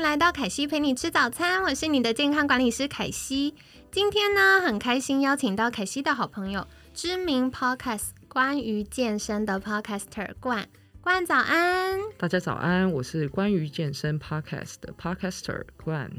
[0.00, 3.54] 迎来到凯西陪你吃早餐，我是你的健康管理师凯西。
[3.90, 10.66] 今天呢，很开心邀请到凯西的好朋友，知名 Podcast 关于健身的 Podcaster 冠
[11.02, 16.10] 冠早安，大家早安，我是关于健身 Podcast 的 Podcaster 冠。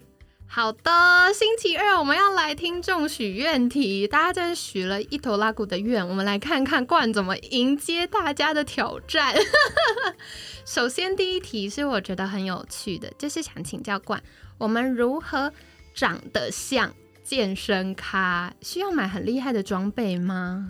[0.54, 0.92] 好的，
[1.34, 9.34] 星期二我们要来听众许愿题，大家在许了一头拉骨的愿，我们来看看冠怎么迎接大家的挑战。
[10.68, 14.22] 首先，第一题是我觉得很有趣的，就是想请教冠，
[14.58, 15.54] 我们如何
[15.94, 16.94] 长得像？
[17.32, 20.70] 健身咖需要买很厉害的装备吗？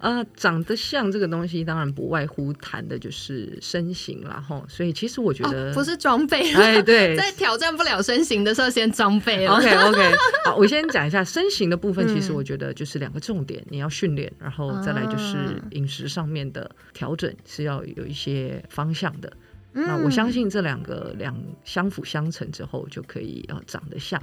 [0.00, 9.46] 啊， 长得像这个东西，当然不外乎谈的就是身形然后所以其实我觉得不是装备，哎， 对，在挑战不了身形的时候，先装备。
[9.46, 12.08] OK OK，好，我先讲一下身形的部分。
[12.08, 19.32] 其实我觉得就是两个重点，你要训练，然后再来就是饮食上面的调整是要有一些方向的。
[19.72, 24.20] 那我相信这两个两相辅相成之后，就可以呃长得像。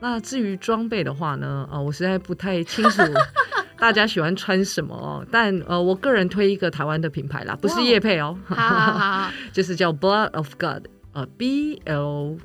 [0.00, 3.02] 那至于装备的话呢，呃，我实在不太清楚
[3.78, 5.26] 大家喜欢穿什么哦。
[5.30, 12.36] 但呃，我个人推一个台湾的品牌啦，不是叶配哦，好好好， 就是叫 Blood of God，呃，B L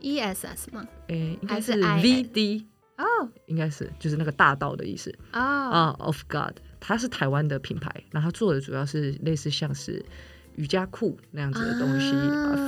[0.00, 0.86] E S S 吗？
[1.08, 2.66] 诶，应该是 V D
[2.96, 3.04] 哦，
[3.46, 5.40] 应该是就是那个大道的意思哦。
[5.40, 10.04] 啊，Of God，它是台湾的品牌，那它做的主要是类似像是。
[10.56, 12.12] 瑜伽裤那样子的东西，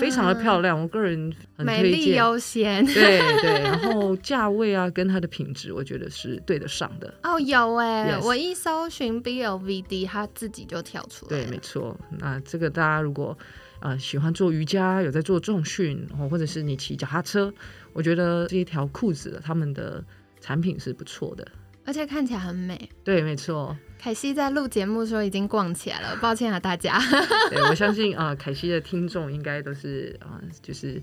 [0.00, 1.82] 非常的漂亮，我个人很推荐。
[1.82, 7.12] 美丽优先，对对，然后价位啊，跟它的品质，我觉得是对得上的。
[7.22, 11.28] 哦，有哎，我一搜寻 BLVD，它自己就跳出来。
[11.28, 11.96] 对，没错。
[12.18, 13.36] 那这个大家如果
[13.80, 17.52] 呃喜欢做瑜伽，有在做重训，或者是你骑脚踏车，
[17.92, 20.02] 我觉得这一条裤子他们的
[20.40, 21.46] 产品是不错的。
[21.86, 23.76] 而且看起来很美，对，没错。
[24.04, 26.98] 凯西在录节目的时候已经逛起来了， 抱歉啊，大家。
[27.48, 31.02] 对，我相信啊，凯西的听众应该都是啊，就是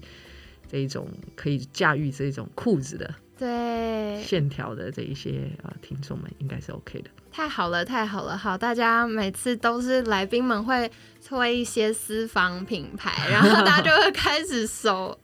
[0.69, 3.15] 这一种可以驾驭这种裤子的。
[3.39, 7.09] 对线条的这一些啊，听众们应该是 OK 的。
[7.31, 10.91] 太好了，太好了，好，大家每次都是来宾们会
[11.25, 15.17] 推一些私房品牌， 然后大家就会开始搜。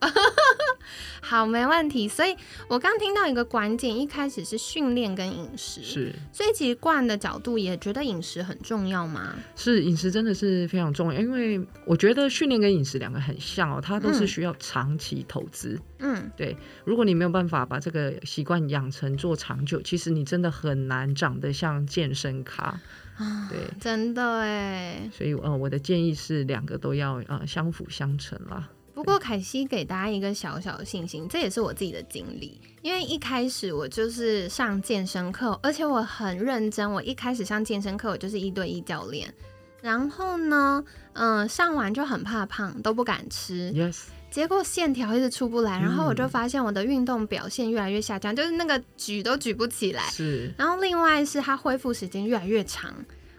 [1.20, 2.08] 好，没问题。
[2.08, 2.34] 所以
[2.68, 6.14] 我刚听到一个关键，一开始是训练跟饮食，是。
[6.32, 9.34] 所以其实冠的角度也觉得饮食很重要吗？
[9.54, 15.78] 是，饮食真的是非常重要，因为我觉得训练跟饮食两个很像哦，它都是需要长期投资。
[15.98, 16.56] 嗯，对。
[16.84, 22.80] 如果你没有办法把这个习惯养成做长久，其实你真的很难长得像健身卡
[23.16, 23.48] 啊！
[23.50, 25.10] 对，真的哎。
[25.12, 28.68] 所以呃，我的建议是两个都要呃相辅相成啦。
[28.94, 32.60] 不过凯西给大家一个小小的信心，这也是我自己的经历。
[32.82, 36.88] 因为一开始我就是上健身课，而且我很认真。
[36.88, 39.34] 我一开始上健身课，我就是一对一教练。
[39.82, 40.84] 然后呢，
[41.14, 43.72] 嗯，上完就很怕胖，都不敢吃。
[43.72, 44.04] Yes。
[44.30, 50.02] 结果线条一直出不来，然后我就发现我的运动表现越来越下降，就是那个举都举不起来。
[50.10, 50.52] 是。
[50.56, 52.94] 然后另外是它恢复时间越来越长，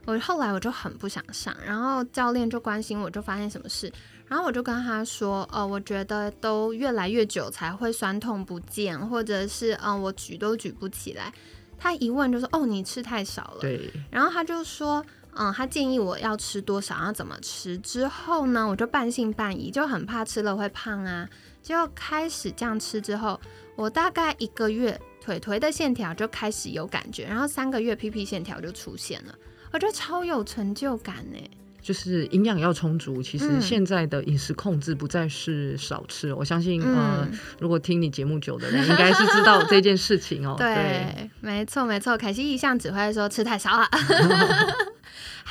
[0.06, 3.92] 我后来我就很不想上，然后教练就关心我，就发现什么事，
[4.28, 11.32] 然后我就跟他说，呃，我觉得都越来越久才会酸痛不见，或者是嗯我举都举不起来。
[11.78, 13.62] 他一问就说，哦，你吃太少了。
[13.62, 13.90] 对。
[14.10, 15.06] 然后他就说。
[15.36, 17.78] 嗯，他建议我要吃多少，要怎么吃。
[17.78, 21.28] 之后呢，我就半信半疑，就很怕吃了会胖啊。
[21.62, 23.40] 就开始这样吃之后，
[23.76, 29.36] 我大概一个月腿腿的线条就开始有感觉，然后三个月屁屁线条就出现了，
[29.72, 31.38] 我觉得超有成就感呢。
[31.82, 36.34] 就是营养要充足，其实现在的饮食控制不再是少吃。
[36.34, 37.28] 我相信，呃，
[37.58, 40.56] 如果听你节目久的人，应该是知道这件事情哦。
[40.60, 42.18] 对，没错没错。
[42.18, 43.88] 凯西一向只会说吃太少了。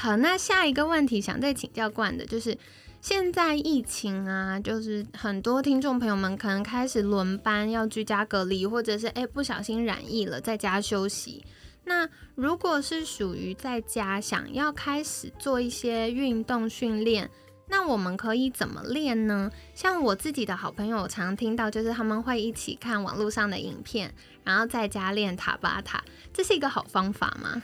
[0.00, 2.56] 好，那下一个问题想再请教冠的，就是
[3.00, 11.44] 现在疫情啊，就是很多听众朋友们可能开始轮班要居家隔离，或者是哎不小心染疫了，在家休息。
[11.82, 17.28] 那如果是属于在家想要开始做一些运动训练，
[17.66, 19.50] 那我们可以怎么练呢？
[19.74, 24.14] 像我自己的好朋友，常听到就是他们会一起看网络上的影片，
[24.44, 27.60] 然后在家练塔巴塔，这是一个好方法吗？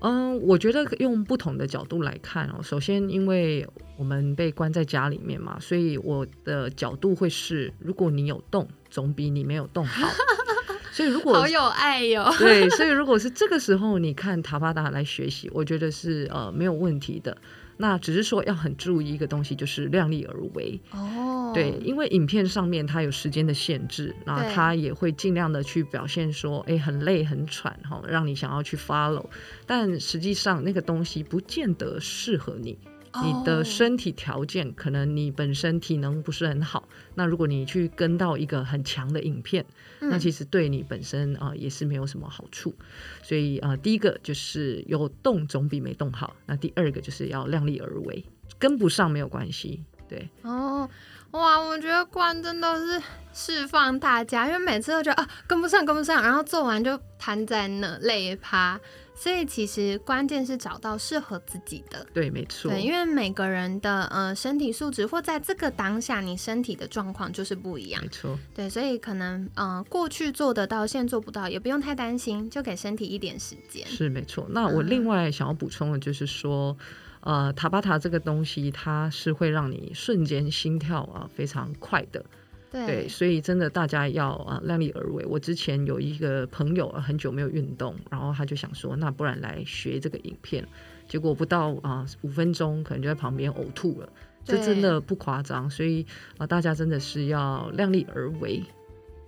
[0.00, 2.62] 嗯，我觉得用不同的角度来看哦。
[2.62, 3.66] 首先，因为
[3.96, 10.08] 我们被关在家里面嘛，所以我的角度会是：如果你有动，总比你没有动好。
[10.92, 17.36] 所以如果好有爱哟，对，所以 如果是这个时候你看塔巴达来学习，我觉得是呃没有问题的。
[17.78, 21.52] 那只是说要很注意一个东西，就是量力而为哦。
[21.54, 29.24] 对，因为影片上面它有时间的限制，那它也会尽量的去表现说，哎，很累很喘哈，让你想要去 follow，
[29.64, 32.76] 但实际上那个东西不见得适合你。
[33.22, 39.64] 你的身体条件可能你本身体能不是很好，那如果你去跟到一个很强的影片，
[40.00, 42.74] 那其实对你本身啊也是没有什么好处。
[43.22, 46.36] 所以啊，第一个就是有动总比没动好。
[46.46, 48.24] 那第二个就是要量力而为，
[48.58, 49.82] 跟不上没有关系。
[50.08, 50.88] 对哦，
[51.32, 53.02] 哇，我觉得关真的是
[53.34, 58.80] 释放大家，因为每次都觉得啊跟不上跟不上，然后做完就瘫在那累趴。
[59.20, 62.70] 所以其实关键是找到适合自己的，对，没错。
[62.70, 68.38] 对，因为每个人的呃身体素质或在这个当下你身体的状况就是不一样，没错。
[68.54, 73.84] 对，所以可能呃过去做得到，现在做不到，也不用太担心，就给身体一点时间。
[73.88, 74.46] 是没错。
[74.50, 76.78] 那我另外想要补充的就是说，
[77.20, 82.24] 呃，塔巴塔这个东西，它是会让你瞬间心跳啊非常快的。
[82.70, 85.24] 对，所以真的大家要啊量力而为。
[85.24, 90.66] 我之前有一个朋友很久没有运动，然后他就想说，那不然来学这个影片，
[91.08, 94.08] 结果不到啊五分钟，可能就在旁边呕吐了。
[94.44, 96.06] 这真的不夸张，所以
[96.36, 98.62] 啊大家真的是要量力而为。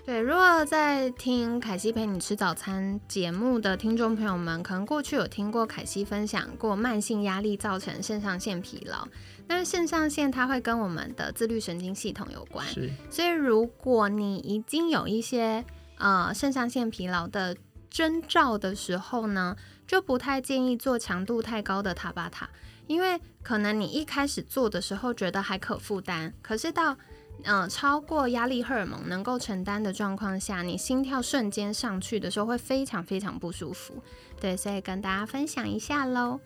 [0.05, 9.07] 对，如果在听凯西陪你吃早餐节目的听众朋友们，可能过去有听过凯西分享过慢性压力造成肾上腺疲劳。
[9.47, 12.67] 但是肾上腺它会跟我们的自律神经系统有关，
[13.11, 15.65] 所以如果你已经有一些
[15.99, 17.57] 呃肾上腺疲劳的
[17.91, 19.55] 征兆的时候呢，
[19.87, 22.49] 就不太建议做强度太高的塔巴塔，
[22.87, 26.97] 因为可能你一开始做的时候觉得还可负担，可是到
[27.45, 34.03] 嗯超过压力荷尔蒙能够承担的状况下，你心跳瞬间上去的时候会非常非常不舒服，
[34.41, 36.41] 对，所以跟大家分享一下喽。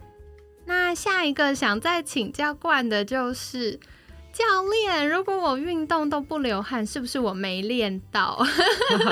[0.67, 3.79] 那下一个想再请教冠的就是。
[4.35, 8.45] 教练，如果我运动都不流汗，是不是我没练到？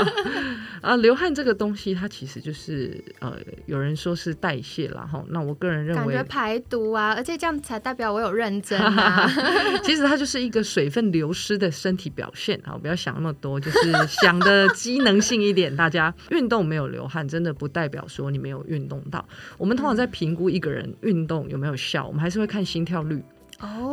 [0.82, 5.24] 啊，流汗这个东西，它其实就是呃，有人说是代谢啦，哈。
[5.28, 9.30] 那我个人认为，感觉排毒啊，而且这样才代表我有认真啊。
[9.84, 15.74] 其实它就是一个水分流失的身体表现啊，不要想那么多，就是想的机能性一点。
[15.76, 19.24] 大家运动没有流汗，真的不代表说你没有运动到。
[19.56, 23.22] 我们通常在评估一个人运动有没有效，我们还是会看心跳率。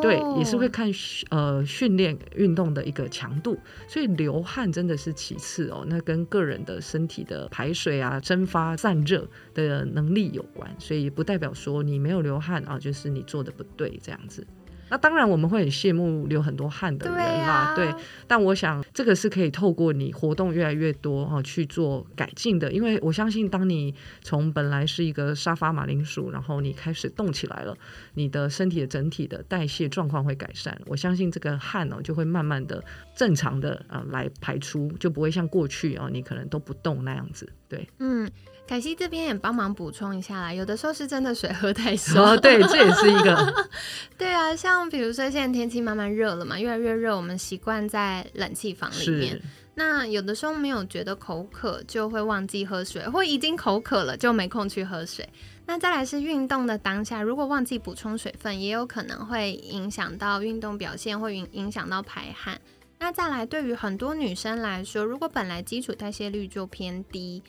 [0.02, 0.90] 对，也是会看
[1.30, 3.58] 呃训练运动的一个强度，
[3.88, 14.46] 所以流汗真的是其次哦，那跟个人的身体的排水啊、蒸发散热的能力有关，所以不代表说你没有流汗啊，就是你做的不对这样子。
[14.90, 17.94] 那当然，我们会很羡慕流很多汗的人啦，对。
[18.28, 27.78] 但我想，这个是可以透过你活动越来越多哦去做改进的，因为我相信，当你从本来是一个沙发马铃薯，然后你开始动起来了，
[28.16, 30.80] 你的身体的整体的代谢状况会改善。
[30.86, 32.84] 我相信这个汗呢，就会慢慢的
[33.16, 37.48] 正常的啊来排出，就不会像过去哦你可能都不动那样子。
[37.70, 38.30] 对，嗯。
[38.68, 43.68] 凯西这边也帮忙补充一下啦，有的时候是真的水喝太少，对，这也是一个。
[44.16, 49.42] 对啊，像比如说现在天气慢慢热了嘛，越来越热，我们习惯在冷气房里面。
[49.74, 55.28] 那有的时候没有觉得口渴，就会忘记喝水，或已经口渴了就没空去喝水。
[55.66, 62.62] 那再来是运动的当下，如果忘记补充水分，也有可能会影响到运动表现，会影影响到排汗。
[63.00, 67.42] 那再来，对于很多女生来说，如果本来基础代谢率就偏低。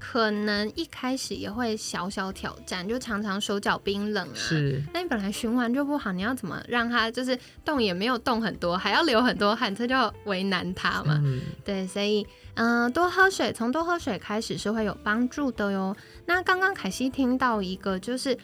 [0.00, 4.32] 可能一开始也会小小挑战，就常常手脚冰冷啊。
[4.32, 11.20] 是，那你本来循环就不好，你要怎么让它就是动也没有动很多，还要流很多汗，这就为难他嘛。
[11.64, 12.24] 对，所以
[12.54, 15.96] 嗯，多喝水，从多喝水开始是会有帮助的哟。
[16.26, 18.38] 那刚刚凯西听到一个，就是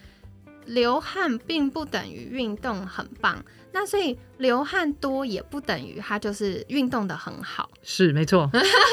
[0.67, 7.71] 流汗并不等于运动很棒，那所以流汗多也不等于它就是运动的很好。
[7.83, 8.51] 是，没错，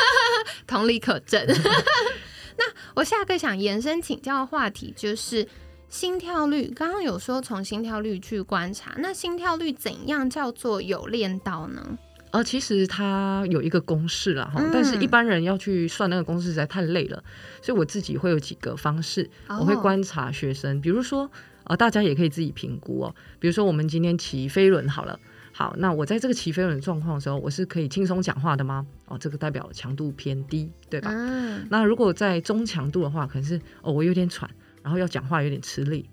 [0.68, 1.46] 同理可证。
[2.58, 5.48] 那我下个想延伸请教的话题就是
[5.88, 6.72] 心跳率。
[6.76, 11.98] 刚刚有说从心跳率去观察，那心跳率怎样叫做有练到呢？
[12.32, 17.22] 呃，其实它有一个公式啦哈，但是一般人要去算那个公式实在太累了，
[17.62, 21.30] 所以我自己会有几个方式，我会观察学生，比如说
[21.66, 25.20] 呃，大家也可以自己评估哦，比如说我们今天骑飞轮好了。
[25.54, 28.88] 好，那我在这个骑飞轮状况的时候，我是可以轻松讲话的吗？
[29.08, 31.12] 哦，这个代表强度偏低，对吧？
[31.14, 31.68] 嗯。
[31.70, 34.50] 那如果在中强度的话，可能是哦，我有点喘，
[34.82, 36.10] 然后要讲话有点吃力。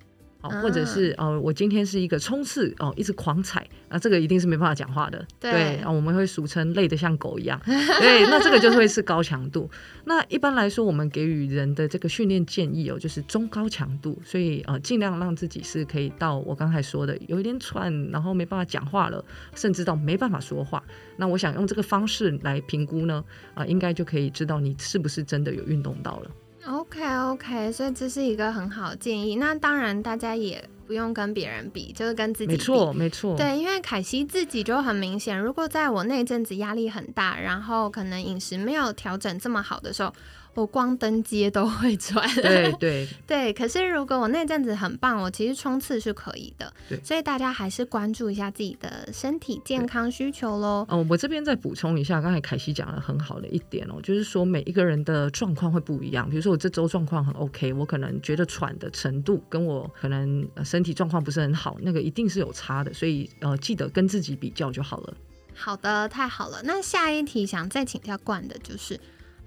[0.48, 5.24] 哦，或者是哦，我今天是一个冲刺哦，一直狂踩，那这个一定是没办法讲话的。
[5.38, 7.60] 对，啊，我们会俗称累得像狗一样。
[7.66, 9.70] 对，那这个就会是高强度。
[10.04, 19.24] 那一般来说，我们给予人的这个训练建议哦，就是中高强度，所以呃，尽量让自己是可以到我刚才说的有一点喘，然后没办法讲话了，
[19.54, 20.82] 甚至到没办法说话。
[21.16, 23.24] 那我想用这个方式来评估呢，
[23.54, 26.30] 啊，应该就可以知道你是不是真的有运动到了。
[26.70, 29.36] OK OK，所以这是一个很好的建议。
[29.36, 32.52] 那当然，大家也不用跟别人比，就是跟自己比。
[32.54, 33.36] 没错，没错。
[33.36, 40.12] 对，因为凯西自己就很明显，如果在我那阵子压力很大，然后可能饮食没有调整这么好的时候。
[40.54, 43.52] 我光登街都会喘，对对 对。
[43.52, 46.72] 可是如果我那阵子很棒，我其实冲刺是可以的。
[46.88, 50.84] 对，所以大家还是关注一下自己的身体健康需求喽。
[50.88, 56.28] 哦，我这边再补充一下，刚才凯西讲的很好的一点哦，就是说每一个人的状况会不一样。
[56.28, 62.92] 比如说我这周状况很 OK，我可能觉得喘的程度跟我可能身体状况不是很好，那个一定是有差的。
[62.92, 65.14] 所以呃，记得跟自己比较就好了。
[65.54, 66.60] 好的，太好了。
[66.64, 68.98] 那下一题想再请教冠的就是。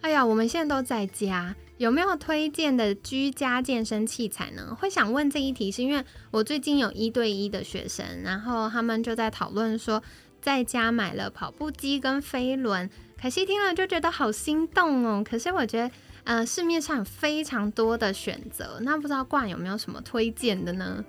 [0.01, 4.75] 哎呀，我们现在都在家，有没有推荐的居家健身器材呢？
[4.79, 10.01] 会想问这一题，是因为我最近有一对一的学生，然后他们就在讨论说，
[10.41, 12.89] 在家买了跑步机跟飞轮，
[13.21, 15.23] 可惜听了就觉得好心动哦。
[15.23, 15.91] 可是我觉得，
[16.23, 21.05] 呃，市面上有非常多的选择，那不知道冠有没有什么推荐的呢？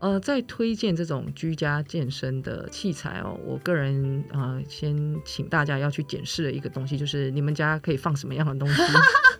[0.00, 8.82] 呃，在推荐这种居家健身的器材哦，我个人呃，先请大家要去检视的一个东西，就是你们家可以放什么样的东西。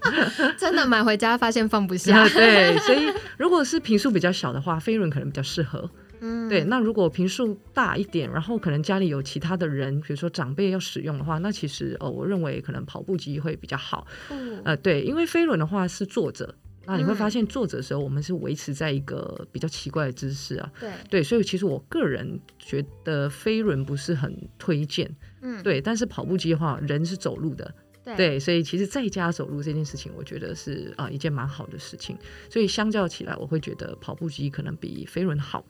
[0.58, 2.28] 真的买回家发现放不下。
[2.30, 5.88] 对，所以如果是频数比较小的话，飞轮可能比较适合。
[6.20, 6.64] 嗯，对。
[6.64, 14.04] 那如果频数大一点，然后可能家里有其他的人，比如说长辈要使用的话，那其实哦，我认为可能跑步机会比较好。
[14.30, 16.56] 嗯，呃，对，因为飞轮的话是坐着。
[16.88, 20.72] 那你会发现坐着的时候，我们是维持在一个比较奇怪的姿势啊。
[20.80, 25.08] 对对，所以其实我个人觉得飞轮不是很推荐。
[25.42, 25.80] 嗯，对。
[25.80, 27.74] 但是跑步机的话，人是走路的。
[28.16, 28.40] 对。
[28.40, 32.16] 所以其实在家走路这件事情，我觉得是啊一件蛮好的事情。
[32.50, 35.64] 所以相较起来，我会觉得跑步机可能比飞轮好。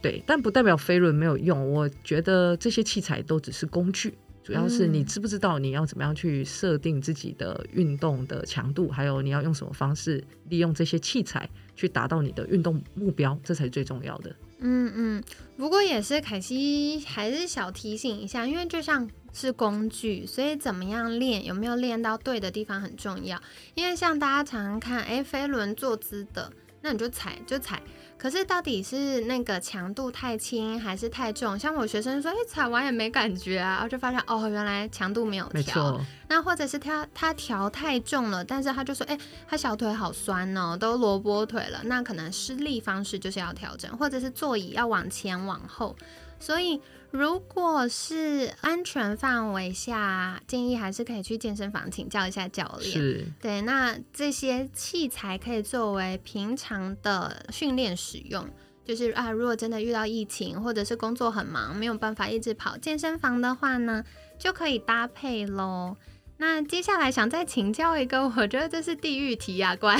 [0.00, 1.70] 对，但不代表飞轮没有用。
[1.70, 4.14] 我觉得这些器材都只是工具。
[4.46, 14.30] 主要是你知不知道你要怎么样去设定自己的运动的强度，还有你要用什么方式利用这些器材去达到你的运动目标，这才是最重要的。
[14.60, 15.24] 嗯嗯，
[15.56, 23.42] 不过也是凯西还是小提醒一下，因为就像是工具，所以怎么样练，有没有练到对的地方很重要。
[23.74, 27.82] 因为像大家常常看，哎，飞轮坐姿的，那你就踩就踩。
[28.18, 31.58] 可是到底是那个强度太轻还是太重？
[31.58, 36.00] 像我学生说，哎，踩完也没感觉啊，然后就发现哦，原来强度没有调。
[36.28, 41.80] 那或者是他他调太重了，但是他就说，哎，他小腿好酸哦，都萝卜腿了。
[41.84, 45.94] 那可能施力方式就是要调整，或者是座椅要往前往后。
[46.38, 46.80] 所以。
[47.12, 52.92] 如果是安全范围下，建议还是可以去健身房请教一下教练。
[52.92, 58.46] 是，对，那这些器材可以作为平常的训练使用。
[58.84, 64.04] 就是啊，如果真的遇到疫情或者是工作很忙，没有办法一直跑健身房的话呢，
[64.38, 65.96] 就可以搭配喽。
[66.38, 69.98] 那接下来想再请教一个，我觉得这是地狱题啊，关，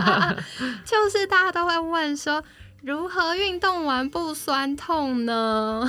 [0.86, 2.42] 就是大家都会问说。
[2.82, 5.84] 如何运动完不酸痛呢？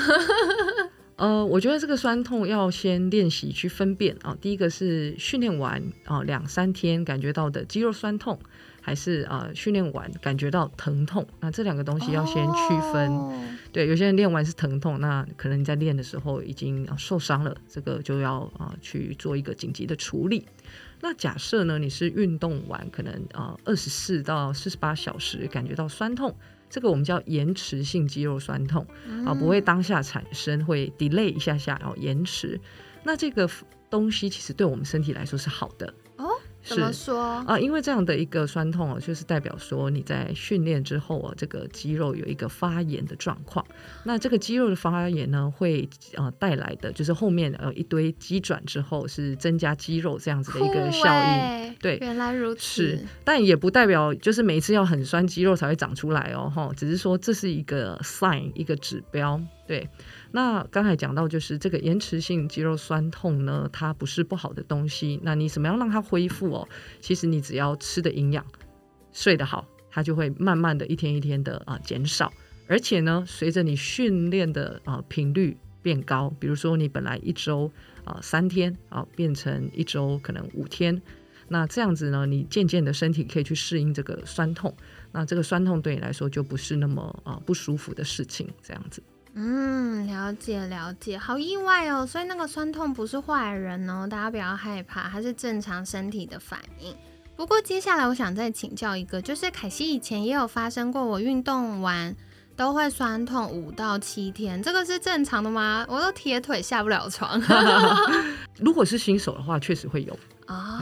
[1.17, 4.36] 呃，我觉得这个酸痛要先练习去分辨啊。
[4.41, 8.39] 第一个是训练完啊两三天感觉到的肌肉酸痛，
[8.81, 11.27] 还是啊训练完感觉到疼痛？
[11.41, 13.12] 那这两个东西要先区分。
[13.72, 20.48] 对，有些人练完是疼痛，那可能你在练的时候已经受伤了，这个就要啊去做一个紧急的处理。
[21.01, 26.36] 那假设呢，你是运动完可能啊二十四到四十八小时感觉到酸痛。
[26.69, 28.85] 这个我们叫延迟性肌肉酸痛
[29.25, 32.59] 啊，不会当下产生，会 delay 一下下，然后延迟。
[33.03, 33.49] 那这个
[33.89, 35.93] 东西其实对我们身体来说是好的。
[36.69, 37.59] 怎么说啊？
[37.59, 43.65] 因为这样的一个酸痛哦，就是代表说你在训练之后啊，这个肌肉有一个发炎的状况。
[44.03, 51.75] 那这个肌肉的发炎呢，会呃带来的就是后面呃一堆肌转之后是增加肌肉这样子的一个效应。
[51.79, 52.61] 对，原来如此。
[52.61, 59.39] 是，但也不代表就是每次要很酸肌肉才会长出来哦，哈，只是说这是一个 sign 一个指标。
[59.65, 59.88] 对。
[60.31, 65.19] 那刚才讲到，就是这个延迟性肌肉酸痛呢，它不是不好的东西。
[65.23, 66.59] 那你怎么样让它恢复哦？
[67.00, 68.46] 其实你只要吃的营养，
[69.12, 72.32] 睡得好，它就会慢慢的一天一天的啊减少。
[72.68, 77.72] 而且呢，随着你训练的啊频率变高，比如说你本来一周
[78.04, 81.01] 啊三天啊变成一周可能五天，
[81.48, 84.75] 那这样子呢，你渐渐的身体可以去适应这个酸痛，
[85.12, 89.01] 那这个酸痛对你来说就不是那么啊不舒服的事情，这样子。
[89.36, 92.05] 嗯，了解了解，好意外哦。
[92.05, 96.95] 所以那个酸痛不是坏人哦，大家不要害怕，它是正常身体的反应。
[97.36, 102.13] 不过接下来我想再请教一个，就是凯西以前也有发生过，我运动完
[102.57, 105.86] 都会酸痛五到七天，这个是正常的吗？
[105.88, 107.41] 我都铁腿下不了床。
[108.59, 110.13] 如果是新手的话，确实会有
[110.48, 110.78] 哦。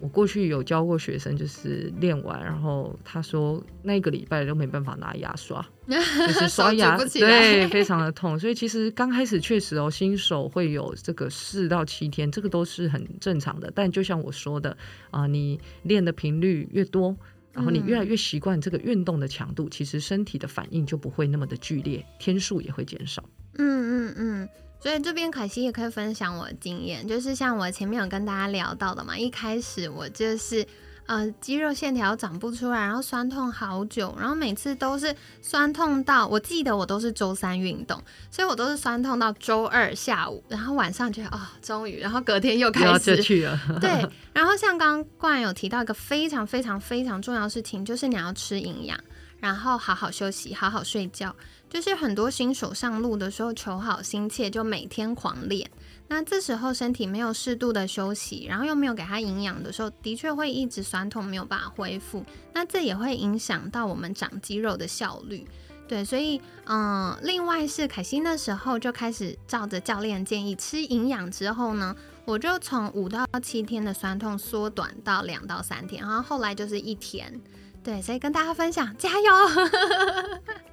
[0.00, 8.38] 我过去有教过学生，就是练完，然后他说那个礼拜都没办法拿牙刷， 就是刷牙，对， 非常的痛。
[8.38, 13.70] 所以其实刚开始确实哦，新手会有这个四到七天，这个都是很正常的。
[13.74, 14.74] 但就像我说的
[15.10, 17.14] 啊，你练的频率越多，
[17.52, 23.22] 然后你越来越习惯这个运动的强度，其实身体的反应就不会那么的剧烈，天数也会减少。
[23.58, 24.48] 嗯嗯嗯。
[24.82, 30.66] 所以这边凯西也可以分享我的经验，就是像我前面有跟大家聊到的嘛，一开始我就是
[31.04, 43.60] 呃肌肉线条长不出来，然后酸痛好久，然后每次都是酸痛到，我记得我都是周三运动，所以我都是酸痛到周二下午，然后晚上觉得啊终于，然后隔天又开始去了。
[43.82, 43.90] 对，
[44.32, 48.98] 然后像刚刚冠有提到一个非常非常非常重要的事情，就是你要吃营养，
[49.40, 51.36] 然后好好休息，好好睡觉。
[51.70, 55.70] 就是很多新手上路的时候求好心切，就每天狂练。
[56.08, 62.24] 那这时候身体没有适度的休息，然后又没有给他营养的时候，的确会一直酸痛，没有办法恢复。
[62.52, 65.46] 那这也会影响到我们长肌肉的效率。
[65.86, 77.40] 对，所以嗯，另外是凯西那时候就开始照着教练建议吃营养之后呢，我就从五到七天的酸痛缩短到两到三天，然后后来就是一天。
[77.82, 79.26] 对，所以跟大家分享， 加油。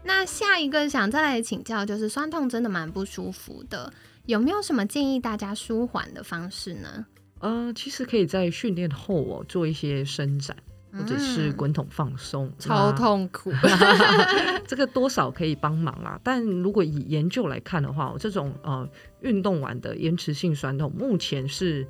[0.03, 3.91] 那下一个想再来请教，就是酸痛真的蛮不舒服的，
[4.25, 7.05] 有没有什么建议大家舒缓的方式呢？
[7.39, 10.55] 呃，其实可以在训练后哦做一些伸展，
[10.91, 13.51] 或者是滚筒放松，超痛苦
[14.67, 16.19] 这个多少可以帮忙啦。
[16.23, 18.89] 但如果以研究来看的话，这种呃
[19.21, 21.87] 运动完的延迟性酸痛，目前是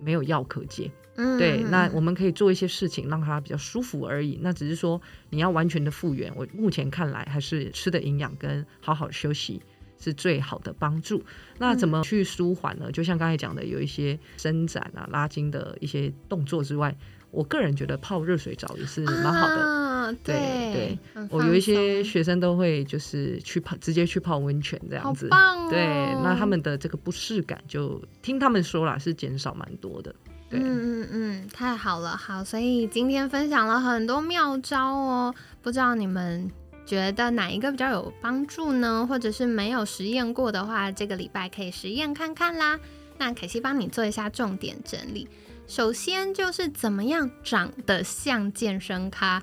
[0.00, 0.90] 没有药可借。
[1.36, 4.38] 对，那我们可以做一些事情让他比较舒服而已。
[4.40, 9.60] 那只是说你要完全的复原，我目前看来还是吃的营养跟好好休息
[9.98, 11.20] 是最好的帮助。
[11.58, 12.92] 那怎么去舒缓呢？
[12.92, 16.96] 就像刚才讲的，有一些伸展啊、拉筋的一些动作之外，
[17.30, 19.78] 我个人觉得泡热水澡也是蛮好的。
[20.24, 25.28] 对对，我有一些学生都会就是去泡，直接去泡温泉这样子。
[25.68, 25.86] 对，
[26.22, 30.14] 那他们的这个不适感就听他们说了是减少蛮多的。
[30.50, 36.50] 嗯嗯嗯，太好了，好，所以今天分享了很多妙招哦，不知道你们
[36.86, 39.06] 觉得哪一个比较有帮助呢？
[39.06, 42.80] 或者是没有实验过的话，这个礼拜可以实验看看啦。
[43.18, 45.28] 那凯西帮你做一下重点整理，
[45.68, 49.42] 首先就是怎么样长得像健身咖，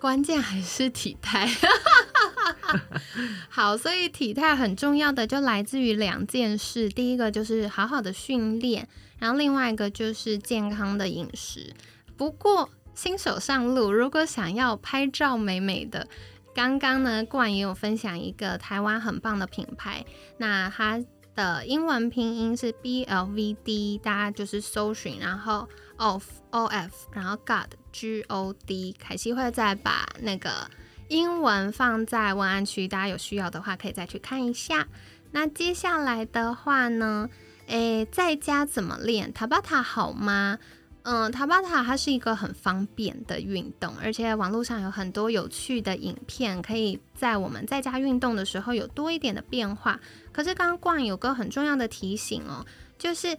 [0.00, 1.46] 关键还是体态。
[3.50, 8.88] 好，所以体态很重要的就来自于两件事，第一个就是好好的训练。
[9.18, 11.74] 然后另外一个就是健康的饮食。
[12.16, 16.08] 不过新手上路，如果想要拍照美美的，
[16.54, 20.04] 刚刚呢冠也有分享一个台湾很棒的品牌，
[20.38, 20.98] 那它
[21.34, 30.70] 的英文拼音是 B L V D，大家就是搜寻，然后 of O F，然后 God G O D，凯西会再把那个
[31.08, 34.88] 英文放在文案区，大家有需要的话可以再去看一下。
[35.30, 37.28] 那接下来的话呢？
[37.68, 40.58] 诶，在家怎么练 tabata 好吗？
[41.04, 49.98] 嗯，塔巴塔它是一个很方便的运动，而且网络上有很多有趣的影片，可以在我们在家运动的时候有多一点的变化。
[50.32, 52.64] 可是刚刚冠有个很重要的提醒哦，
[52.96, 53.36] 就是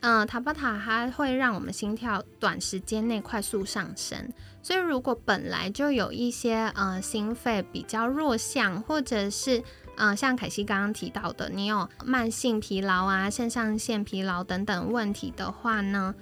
[0.00, 4.30] 嗯，塔巴塔它会让我们心跳短时间内快速上升，
[4.62, 9.62] 所以如果本来就有一些呃心肺比较弱项，或者是
[9.96, 16.14] 嗯，像凯西刚刚提到的，你有慢性疲劳啊、肾上腺疲劳等等问题的话呢，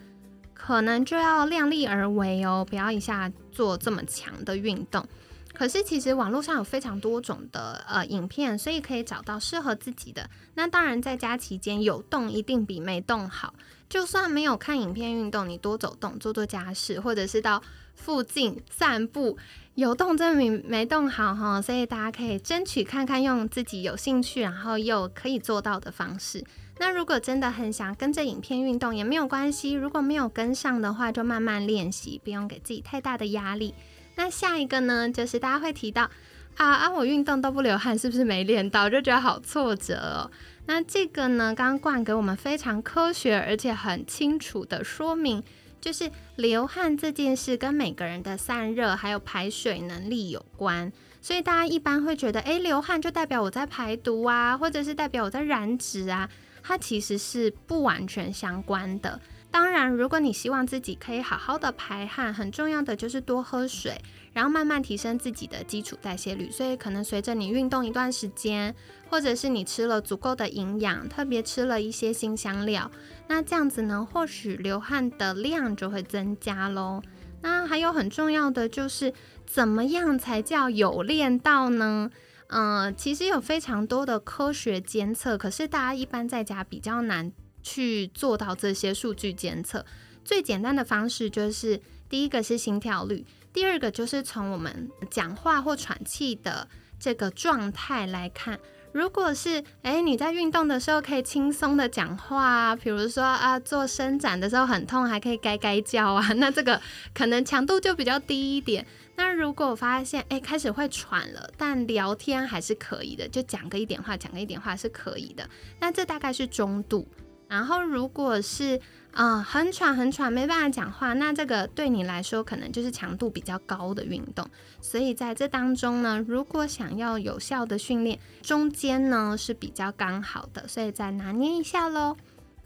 [0.54, 5.06] 可能就要量力而为哦，不要一下做这么强的运动。
[5.52, 10.28] 可是其实网络上有非常多种的呃影片，所以可以找到适合自己的。
[10.54, 13.54] 那当然，在家期间有动一定比没动好。
[13.88, 17.62] 就算没有看影片运动，你多走动，做做家事，或者是到
[17.94, 19.38] 附近散步。
[19.76, 26.44] 有动证明没动好哈，所以大家可以争取看看用自己有兴趣，然后又可以做到的方式。
[26.78, 33.74] 那如果真的很想跟着影片运动也没有关系，如果没有跟上的话，就慢慢练习，不用给自己太大的压力。
[34.16, 36.10] 那下一个呢，就是大家会提到
[36.56, 38.90] 啊啊，我运动都不流汗，是不是没练到？
[38.90, 40.30] 就觉得好挫折哦。
[40.66, 45.42] 那这个呢，刚刚冠给我们非常科学而且很清楚的说明。
[45.80, 56.26] 就是流汗这件事跟每个人的散热还有排水能力有关，所以大家一般会觉得，诶，流汗就代表我在排毒啊，或者是代表我在燃脂啊，
[56.66, 59.20] 它其实是不完全相关的。
[59.50, 63.96] 当然，如果你希望自己可以好好的排汗，很重要的就是多喝水，
[64.32, 66.50] 然后慢慢提升自己的基础代谢率。
[66.50, 68.74] 所以，可能随着你运动一段时间，
[69.08, 72.90] 或者是你吃了足够的营养，特别吃了一些新香料，
[73.28, 77.00] 那这样子呢，或许流汗的量就会增加喽。
[77.42, 79.12] 那还有很重要的就是，
[79.46, 82.10] 怎么样才叫有练到呢？
[82.48, 87.32] 嗯，其实有非常多的科学监测，可是大家一般在家比较难。
[87.66, 89.86] 去做到这些数据监测，
[90.22, 91.80] 最简单的方式就是
[92.10, 96.68] 第一个是心跳率，第二个就是从我们讲话或喘气的
[97.00, 98.60] 这个状态来看。
[98.94, 106.80] 如果是诶你在运动的时候可以轻松的讲话啊，比如说啊做伸展的时候很痛还可以该该叫啊，那这个
[107.12, 108.86] 可能强度就比较低一点。
[109.16, 115.44] 那如果发现诶开始会喘了，但聊天还是可以的，就讲个一点话，讲个一点话是可以的。
[115.80, 117.04] 那这大概是中度。
[117.48, 118.80] 然后，如果是
[119.14, 124.46] 啊很喘很喘没办法讲话，那这个对你来说可能就是强度比较高的运动。
[124.80, 132.16] 所以在这当中呢，如果想要有效的训练，中间呢是比较刚好的，所以再拿捏一下喽。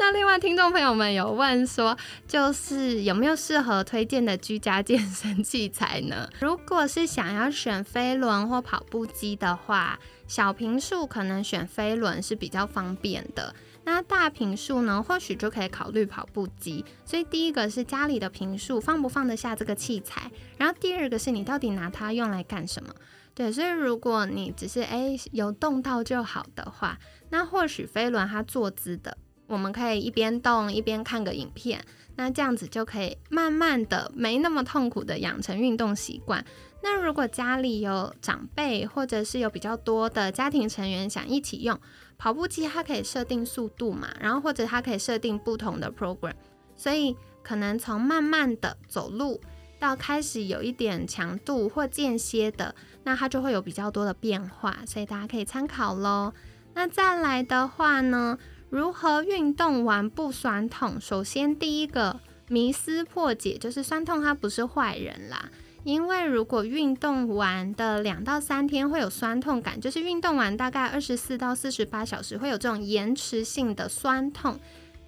[0.01, 6.29] 那另外听众朋友们有问说，就是有没有适合推荐的居家健身器材呢？
[6.41, 13.53] 如果是想要选飞轮或跑步机的话，小平数可能选飞轮是比较方便的。
[13.91, 16.85] 那大平数呢，或许就可以考虑跑步机。
[17.07, 22.95] 所以第一个是家里的平数放不放得下这个器材，然后第二个是你到底拿它用来干什么？
[23.35, 26.99] 对，所以如果你只是诶有动到就好的话，
[27.31, 31.83] 那或许飞轮它坐姿的，我们可以一边动一边看个影片，
[32.17, 36.45] 那这样子就可以慢慢的没那么痛苦的养成运动习惯。
[36.83, 41.81] 那如果家里有长辈或者是有比较多的家庭成员想一起用。
[42.19, 46.35] 跑步机它可以设定速度嘛，然后或者它可以设定不同的 program，
[46.77, 49.41] 所以可能从慢慢的走路
[49.79, 56.33] 到开始有一点强度或间歇的，那它就会有比较多的变化，所以大家可以参考喽。
[56.75, 58.37] 那再来的话呢，
[58.69, 61.01] 如何运动完不酸痛？
[61.01, 65.49] 首先第一个迷思破解就是酸痛它不是坏人啦。
[65.85, 74.59] 因为如果运动完的两到三天会有酸痛感，就是运动完大概二十四到四十八小时会有这种延迟性的酸痛。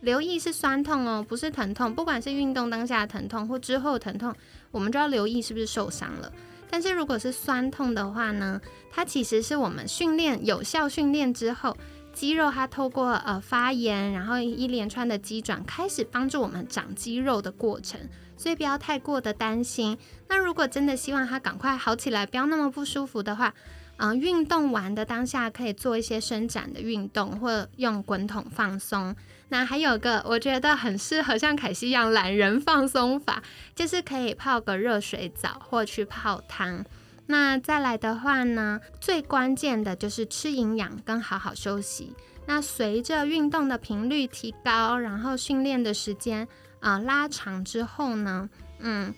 [0.00, 1.94] 留意是酸痛哦，不是疼痛。
[1.94, 4.34] 不管是运动当下疼痛或之后疼痛，
[4.70, 6.32] 我们就要留意是不是受伤了。
[6.70, 11.76] 但是如果是酸痛的话呢，它其实是我们训练有效训练之后。
[12.12, 18.00] 肌肉它透过呃发炎，然后一连串的肌转开始帮助我们长肌肉的过程，
[18.40, 19.98] 所以不要太过的担心。
[20.28, 23.52] 那如果真的希望他赶快好起来，不要那么不舒服的话，
[23.98, 29.14] 嗯，运动完的当下可以做一些伸展的运动，或用滚筒放松。
[29.50, 33.42] 那还有个我觉得很适合像凯西一样懒人放松法，
[33.74, 36.82] 就是可以泡个热水澡或去泡汤。
[37.26, 42.14] 那再来的话呢，最关键的就是吃营养跟好好休息。
[42.46, 46.48] 那随着运动的频率提高，然后训练的时间
[46.80, 49.14] 啊拉长之后呢，嗯，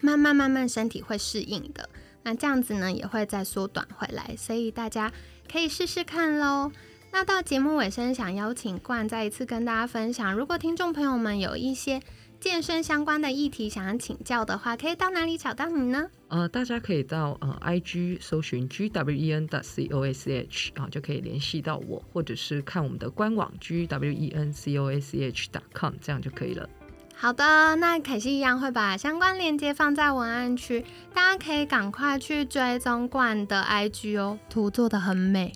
[0.00, 1.88] 慢慢慢慢身体会适应的。
[2.22, 5.12] 那这样子呢也会再缩短回来，所以大家
[5.50, 6.72] 可以试试看喽。
[7.12, 12.00] 那到节目尾声，想邀请冠再一次跟大家分享，如果听众朋友们有一些。
[12.40, 16.10] 健身相关的议题，想要请教的话，可以到哪里找到你呢？
[16.28, 23.86] 呃，大家可以到呃 I G 搜寻 G W E N 的 C O A C H 啊，就可以联系到我，或者是看我们的官网 G
[23.86, 26.68] W E N C O A C H 点 com，这样就可以了。
[27.16, 35.52] 好的，那凯西一样会把相关链接放在文案区，大家可以赶快去追踪冠的 IG 哦，图做的很美。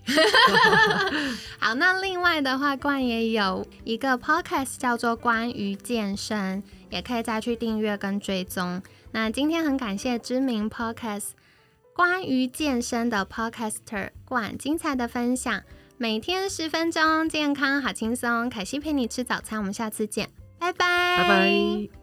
[1.59, 6.63] 好，那另外的话，冠也有一个 Podcast 叫做关于健身。
[6.91, 8.81] 也可以再去订阅跟追踪。
[9.11, 11.33] 那今天很感谢知名 podcast
[11.93, 15.63] 关于健身的 podcaster 冠精彩的分享，
[15.99, 18.49] 每天十分钟，健康好轻松。
[18.49, 20.73] 凯西陪你吃早餐，我们下次见，拜
[21.25, 21.98] 拜，